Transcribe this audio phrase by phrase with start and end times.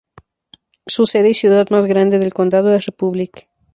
[0.87, 3.47] Su sede y ciudad más grande del condado es Republic.